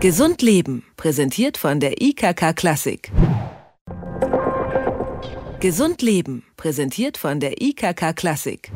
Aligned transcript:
Gesund 0.00 0.40
Leben, 0.40 0.82
präsentiert 0.96 1.58
von 1.58 1.78
der 1.78 2.00
IKK 2.00 2.56
Klassik. 2.56 3.12
Gesund 5.60 6.00
Leben, 6.00 6.42
präsentiert 6.56 7.18
von 7.18 7.38
der 7.38 7.60
IKK 7.60 8.14
Klassik. 8.16 8.72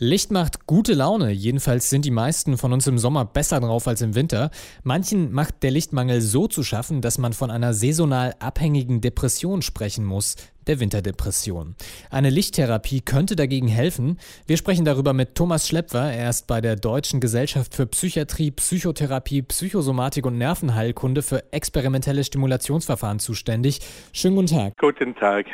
Licht 0.00 0.30
macht 0.30 0.68
gute 0.68 0.94
Laune, 0.94 1.32
jedenfalls 1.32 1.90
sind 1.90 2.04
die 2.04 2.12
meisten 2.12 2.56
von 2.56 2.72
uns 2.72 2.86
im 2.86 2.98
Sommer 2.98 3.24
besser 3.24 3.58
drauf 3.58 3.88
als 3.88 4.00
im 4.00 4.14
Winter. 4.14 4.52
Manchen 4.84 5.32
macht 5.32 5.64
der 5.64 5.72
Lichtmangel 5.72 6.20
so 6.20 6.46
zu 6.46 6.62
schaffen, 6.62 7.00
dass 7.00 7.18
man 7.18 7.32
von 7.32 7.50
einer 7.50 7.74
saisonal 7.74 8.36
abhängigen 8.38 9.00
Depression 9.00 9.60
sprechen 9.60 10.04
muss, 10.04 10.36
der 10.68 10.78
Winterdepression. 10.78 11.74
Eine 12.10 12.30
Lichttherapie 12.30 13.00
könnte 13.00 13.34
dagegen 13.34 13.66
helfen. 13.66 14.20
Wir 14.46 14.56
sprechen 14.56 14.84
darüber 14.84 15.14
mit 15.14 15.34
Thomas 15.34 15.66
Schlepfer. 15.66 16.12
Er 16.12 16.30
ist 16.30 16.46
bei 16.46 16.60
der 16.60 16.76
Deutschen 16.76 17.18
Gesellschaft 17.18 17.74
für 17.74 17.88
Psychiatrie, 17.88 18.52
Psychotherapie, 18.52 19.42
Psychosomatik 19.42 20.26
und 20.26 20.38
Nervenheilkunde 20.38 21.22
für 21.22 21.52
experimentelle 21.52 22.22
Stimulationsverfahren 22.22 23.18
zuständig. 23.18 23.80
Schönen 24.12 24.36
guten 24.36 24.46
Tag. 24.46 24.76
Guten 24.78 25.16
Tag. 25.16 25.46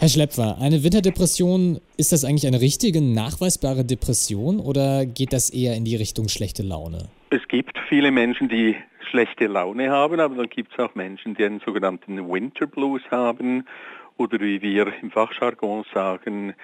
Herr 0.00 0.08
Schlepfer, 0.08 0.58
eine 0.60 0.84
Winterdepression, 0.84 1.80
ist 1.96 2.12
das 2.12 2.24
eigentlich 2.24 2.46
eine 2.46 2.60
richtige, 2.60 3.02
nachweisbare 3.02 3.84
Depression 3.84 4.60
oder 4.60 5.04
geht 5.04 5.32
das 5.32 5.50
eher 5.50 5.74
in 5.74 5.84
die 5.84 5.96
Richtung 5.96 6.28
schlechte 6.28 6.62
Laune? 6.62 7.08
Es 7.30 7.40
gibt 7.48 7.76
viele 7.88 8.12
Menschen, 8.12 8.48
die 8.48 8.76
schlechte 9.10 9.48
Laune 9.48 9.90
haben, 9.90 10.20
aber 10.20 10.36
dann 10.36 10.48
gibt 10.48 10.70
es 10.72 10.78
auch 10.78 10.94
Menschen, 10.94 11.34
die 11.34 11.44
einen 11.44 11.58
sogenannten 11.58 12.30
Winter 12.30 12.68
Blues 12.68 13.02
haben 13.10 13.66
oder 14.18 14.38
wie 14.38 14.62
wir 14.62 14.86
im 15.02 15.10
Fachjargon 15.10 15.84
sagen, 15.92 16.54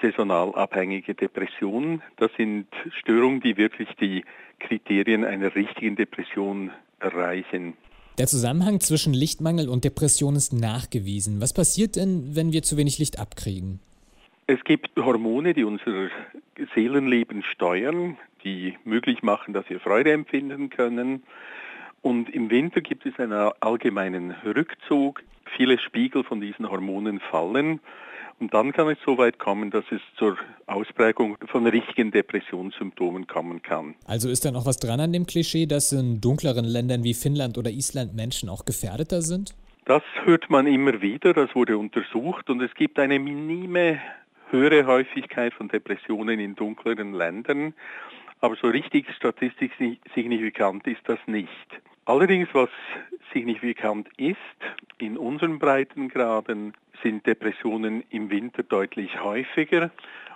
saisonal 0.00 0.54
abhängige 0.54 1.14
Depression. 1.14 2.00
Das 2.16 2.30
sind 2.38 2.66
Störungen, 2.98 3.42
die 3.42 3.58
wirklich 3.58 3.90
die 4.00 4.24
Kriterien 4.58 5.26
einer 5.26 5.54
richtigen 5.54 5.96
Depression 5.96 6.70
erreichen. 6.98 7.74
Der 8.20 8.26
Zusammenhang 8.26 8.80
zwischen 8.80 9.14
Lichtmangel 9.14 9.70
und 9.70 9.82
Depression 9.82 10.36
ist 10.36 10.52
nachgewiesen. 10.52 11.40
Was 11.40 11.54
passiert 11.54 11.96
denn, 11.96 12.36
wenn 12.36 12.52
wir 12.52 12.62
zu 12.62 12.76
wenig 12.76 12.98
Licht 12.98 13.18
abkriegen? 13.18 13.80
Es 14.46 14.62
gibt 14.62 14.90
Hormone, 14.94 15.54
die 15.54 15.64
unser 15.64 16.10
Seelenleben 16.74 17.42
steuern, 17.42 18.18
die 18.44 18.76
möglich 18.84 19.22
machen, 19.22 19.54
dass 19.54 19.70
wir 19.70 19.80
Freude 19.80 20.12
empfinden 20.12 20.68
können. 20.68 21.22
Und 22.02 22.28
im 22.28 22.50
Winter 22.50 22.82
gibt 22.82 23.06
es 23.06 23.18
einen 23.18 23.32
allgemeinen 23.32 24.32
Rückzug. 24.44 25.22
Viele 25.56 25.78
Spiegel 25.78 26.22
von 26.22 26.42
diesen 26.42 26.70
Hormonen 26.70 27.20
fallen. 27.20 27.80
Und 28.40 28.54
dann 28.54 28.72
kann 28.72 28.88
es 28.88 28.96
so 29.04 29.18
weit 29.18 29.38
kommen, 29.38 29.70
dass 29.70 29.84
es 29.90 30.00
zur 30.16 30.38
Ausprägung 30.66 31.36
von 31.46 31.66
richtigen 31.66 32.10
Depressionssymptomen 32.10 33.26
kommen 33.26 33.60
kann. 33.60 33.94
Also 34.06 34.30
ist 34.30 34.46
da 34.46 34.50
noch 34.50 34.64
was 34.64 34.78
dran 34.78 34.98
an 34.98 35.12
dem 35.12 35.26
Klischee, 35.26 35.66
dass 35.66 35.92
in 35.92 36.22
dunkleren 36.22 36.64
Ländern 36.64 37.04
wie 37.04 37.12
Finnland 37.12 37.58
oder 37.58 37.70
Island 37.70 38.14
Menschen 38.14 38.48
auch 38.48 38.64
gefährdeter 38.64 39.20
sind? 39.20 39.54
Das 39.84 40.02
hört 40.24 40.48
man 40.48 40.66
immer 40.66 41.02
wieder, 41.02 41.34
das 41.34 41.54
wurde 41.54 41.76
untersucht 41.76 42.48
und 42.48 42.62
es 42.62 42.72
gibt 42.74 42.98
eine 42.98 43.18
minime 43.18 44.00
höhere 44.50 44.86
Häufigkeit 44.86 45.52
von 45.52 45.68
Depressionen 45.68 46.40
in 46.40 46.54
dunkleren 46.54 47.12
Ländern, 47.12 47.74
aber 48.40 48.56
so 48.56 48.68
richtig 48.68 49.06
statistisch 49.16 49.72
signifikant 50.14 50.86
ist 50.86 51.02
das 51.04 51.18
nicht. 51.26 51.48
Allerdings, 52.06 52.48
was 52.52 52.70
signifikant 53.32 54.08
ist, 54.16 54.36
in 55.02 55.16
unseren 55.16 55.58
Breitengraden 55.58 56.74
sind 57.02 57.26
Depressionen 57.26 58.04
im 58.10 58.30
Winter 58.30 58.62
deutlich 58.62 59.22
häufiger 59.22 59.90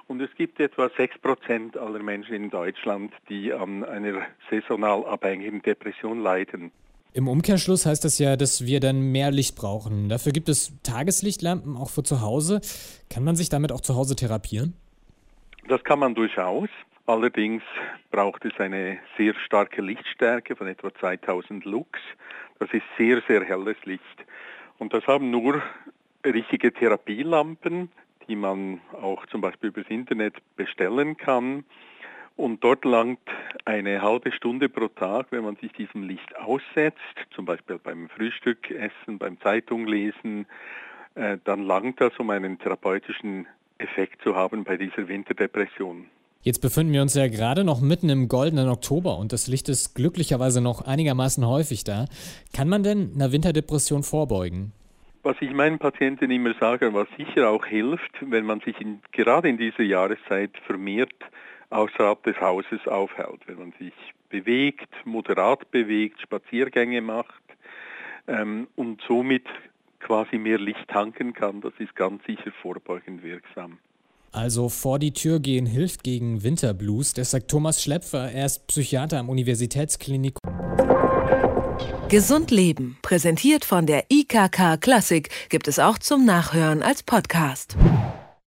und 0.06 0.20
es 0.20 0.30
gibt 0.36 0.60
etwa 0.60 0.86
6% 0.86 1.78
aller 1.78 2.02
Menschen 2.02 2.34
in 2.34 2.50
Deutschland, 2.50 3.12
die 3.28 3.52
an 3.52 3.84
einer 3.84 4.22
saisonal 4.50 5.04
abhängigen 5.06 5.62
Depression 5.62 6.20
leiden. 6.20 6.70
Im 7.12 7.28
Umkehrschluss 7.28 7.86
heißt 7.86 8.04
das 8.04 8.18
ja, 8.18 8.36
dass 8.36 8.66
wir 8.66 8.80
dann 8.80 9.12
mehr 9.12 9.30
Licht 9.30 9.56
brauchen. 9.56 10.08
Dafür 10.08 10.32
gibt 10.32 10.48
es 10.48 10.72
Tageslichtlampen 10.82 11.76
auch 11.76 11.90
für 11.90 12.02
zu 12.02 12.20
Hause. 12.20 12.60
Kann 13.08 13.22
man 13.22 13.36
sich 13.36 13.48
damit 13.48 13.70
auch 13.70 13.80
zu 13.80 13.94
Hause 13.94 14.16
therapieren? 14.16 14.74
Das 15.68 15.82
kann 15.84 16.00
man 16.00 16.14
durchaus. 16.14 16.68
Allerdings 17.06 17.62
braucht 18.10 18.44
es 18.44 18.58
eine 18.58 18.98
sehr 19.16 19.34
starke 19.44 19.80
Lichtstärke 19.80 20.56
von 20.56 20.66
etwa 20.66 20.92
2000 20.92 21.64
Lux. 21.64 22.00
Das 22.58 22.68
ist 22.72 22.82
sehr, 22.98 23.22
sehr 23.28 23.44
helles 23.44 23.76
Licht. 23.84 24.02
Und 24.78 24.92
das 24.92 25.06
haben 25.06 25.30
nur 25.30 25.62
richtige 26.24 26.72
Therapielampen, 26.72 27.90
die 28.28 28.36
man 28.36 28.80
auch 28.92 29.26
zum 29.26 29.40
Beispiel 29.40 29.68
übers 29.68 29.86
Internet 29.88 30.34
bestellen 30.56 31.16
kann. 31.16 31.64
Und 32.36 32.64
dort 32.64 32.84
langt 32.84 33.20
eine 33.64 34.02
halbe 34.02 34.32
Stunde 34.32 34.68
pro 34.68 34.88
Tag, 34.88 35.26
wenn 35.30 35.44
man 35.44 35.56
sich 35.56 35.72
diesem 35.72 36.02
Licht 36.02 36.36
aussetzt, 36.36 36.98
zum 37.30 37.44
Beispiel 37.44 37.78
beim 37.78 38.08
Frühstück 38.08 38.70
essen, 38.70 39.18
beim 39.18 39.40
Zeitung 39.40 39.86
lesen, 39.86 40.46
äh, 41.14 41.38
dann 41.44 41.62
langt 41.62 42.00
das, 42.00 42.12
um 42.18 42.30
einen 42.30 42.58
therapeutischen 42.58 43.46
Effekt 43.78 44.22
zu 44.22 44.34
haben 44.34 44.64
bei 44.64 44.76
dieser 44.76 45.06
Winterdepression. 45.06 46.08
Jetzt 46.44 46.60
befinden 46.60 46.92
wir 46.92 47.00
uns 47.00 47.14
ja 47.14 47.26
gerade 47.26 47.64
noch 47.64 47.80
mitten 47.80 48.10
im 48.10 48.28
goldenen 48.28 48.68
Oktober 48.68 49.16
und 49.16 49.32
das 49.32 49.46
Licht 49.48 49.70
ist 49.70 49.94
glücklicherweise 49.94 50.60
noch 50.60 50.82
einigermaßen 50.82 51.46
häufig 51.48 51.84
da. 51.84 52.04
Kann 52.52 52.68
man 52.68 52.82
denn 52.82 53.12
einer 53.14 53.32
Winterdepression 53.32 54.02
vorbeugen? 54.02 54.74
Was 55.22 55.36
ich 55.40 55.50
meinen 55.54 55.78
Patienten 55.78 56.30
immer 56.30 56.52
sage, 56.60 56.92
was 56.92 57.08
sicher 57.16 57.48
auch 57.48 57.64
hilft, 57.64 58.12
wenn 58.20 58.44
man 58.44 58.60
sich 58.60 58.78
in, 58.78 59.00
gerade 59.12 59.48
in 59.48 59.56
dieser 59.56 59.84
Jahreszeit 59.84 60.50
vermehrt 60.66 61.14
außerhalb 61.70 62.22
des 62.24 62.38
Hauses 62.38 62.86
aufhält, 62.86 63.40
wenn 63.46 63.58
man 63.58 63.72
sich 63.78 63.94
bewegt, 64.28 64.90
moderat 65.06 65.70
bewegt, 65.70 66.20
Spaziergänge 66.20 67.00
macht 67.00 67.42
ähm, 68.28 68.66
und 68.76 69.00
somit 69.08 69.46
quasi 69.98 70.36
mehr 70.36 70.58
Licht 70.58 70.88
tanken 70.88 71.32
kann, 71.32 71.62
das 71.62 71.72
ist 71.78 71.96
ganz 71.96 72.22
sicher 72.26 72.52
vorbeugend 72.60 73.22
wirksam. 73.22 73.78
Also 74.34 74.68
vor 74.68 74.98
die 74.98 75.12
Tür 75.12 75.38
gehen 75.38 75.64
hilft 75.64 76.02
gegen 76.02 76.42
Winterblues. 76.42 77.14
Das 77.14 77.30
sagt 77.30 77.48
Thomas 77.48 77.80
Schlepfer. 77.80 78.32
Er 78.32 78.46
ist 78.46 78.66
Psychiater 78.66 79.20
am 79.20 79.28
Universitätsklinikum. 79.28 80.40
Gesund 82.08 82.50
Leben, 82.50 82.98
präsentiert 83.00 83.64
von 83.64 83.86
der 83.86 84.06
IKK 84.10 84.76
Klassik, 84.80 85.30
gibt 85.50 85.68
es 85.68 85.78
auch 85.78 85.98
zum 85.98 86.24
Nachhören 86.24 86.82
als 86.82 87.04
Podcast. 87.04 87.76